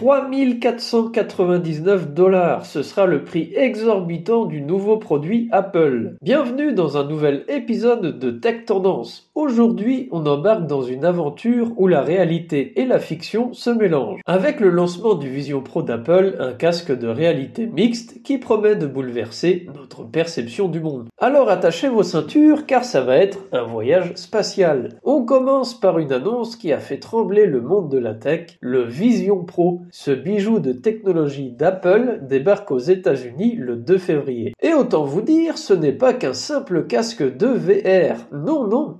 [0.00, 6.16] 3499 dollars, ce sera le prix exorbitant du nouveau produit Apple.
[6.22, 9.29] Bienvenue dans un nouvel épisode de Tech Tendance.
[9.42, 14.20] Aujourd'hui, on embarque dans une aventure où la réalité et la fiction se mélangent.
[14.26, 18.86] Avec le lancement du Vision Pro d'Apple, un casque de réalité mixte qui promet de
[18.86, 21.08] bouleverser notre perception du monde.
[21.16, 24.90] Alors attachez vos ceintures car ça va être un voyage spatial.
[25.04, 28.82] On commence par une annonce qui a fait trembler le monde de la tech, le
[28.82, 34.52] Vision Pro ce bijou de technologie d'Apple débarque aux États-Unis le 2 février.
[34.60, 38.18] Et autant vous dire, ce n'est pas qu'un simple casque de VR.
[38.32, 38.98] Non, non,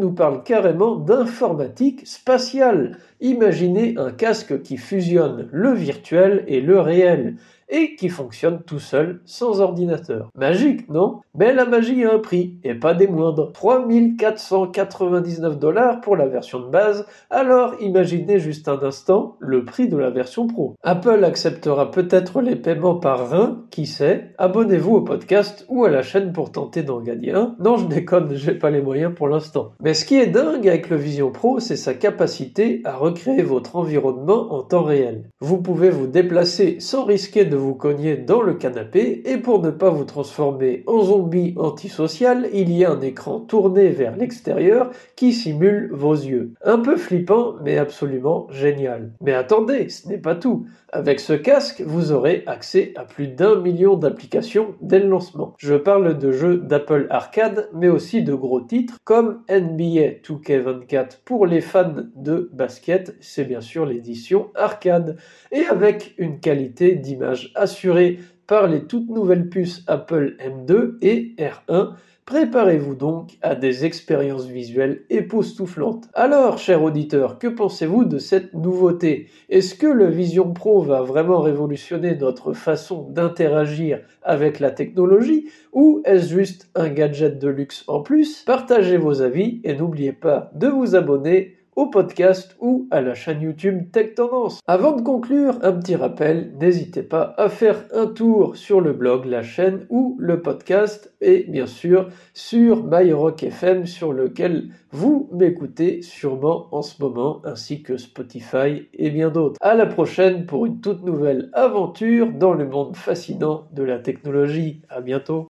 [0.00, 2.98] nous parle carrément d'informatique spatiale.
[3.20, 7.36] Imaginez un casque qui fusionne le virtuel et le réel
[7.70, 10.28] et qui fonctionne tout seul sans ordinateur.
[10.34, 11.20] Magique, non?
[11.34, 13.52] Mais la magie a un prix, et pas des moindres.
[13.52, 19.96] 3499 dollars pour la version de base, alors imaginez juste un instant le prix de
[19.96, 20.74] la version pro.
[20.82, 24.32] Apple acceptera peut-être les paiements par rein, qui sait?
[24.38, 27.54] Abonnez-vous au podcast ou à la chaîne pour tenter d'en gagner un.
[27.60, 29.72] Non, je déconne, j'ai pas les moyens pour l'instant.
[29.80, 33.74] Mais ce qui est dingue avec le Vision Pro, c'est sa capacité à recréer votre
[33.74, 35.30] environnement en temps réel.
[35.40, 39.70] Vous pouvez vous déplacer sans risquer de vous cogner dans le canapé et pour ne
[39.70, 45.32] pas vous transformer en zombie antisocial, il y a un écran tourné vers l'extérieur qui
[45.32, 46.54] simule vos yeux.
[46.64, 49.12] Un peu flippant, mais absolument génial.
[49.20, 50.66] Mais attendez, ce n'est pas tout.
[50.92, 55.54] Avec ce casque, vous aurez accès à plus d'un million d'applications dès le lancement.
[55.58, 61.46] Je parle de jeux d'Apple Arcade, mais aussi de gros titres comme NBA 2K24 pour
[61.46, 65.16] les fans de basket, c'est bien sûr l'édition arcade,
[65.52, 71.94] et avec une qualité d'image assurée par les toutes nouvelles puces Apple M2 et R1
[72.30, 76.08] Préparez-vous donc à des expériences visuelles époustouflantes.
[76.14, 79.26] Alors, cher auditeur, que pensez-vous de cette nouveauté?
[79.48, 85.48] Est-ce que le Vision Pro va vraiment révolutionner notre façon d'interagir avec la technologie?
[85.72, 88.44] Ou est-ce juste un gadget de luxe en plus?
[88.44, 93.42] Partagez vos avis et n'oubliez pas de vous abonner au podcast ou à la chaîne
[93.42, 94.60] YouTube Tech Tendance.
[94.66, 99.24] Avant de conclure, un petit rappel, n'hésitez pas à faire un tour sur le blog,
[99.24, 106.02] la chaîne ou le podcast et bien sûr sur MyRock FM sur lequel vous m'écoutez
[106.02, 109.58] sûrement en ce moment ainsi que Spotify et bien d'autres.
[109.60, 114.82] À la prochaine pour une toute nouvelle aventure dans le monde fascinant de la technologie.
[114.88, 115.48] À bientôt.